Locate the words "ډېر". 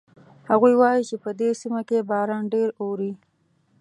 2.53-2.69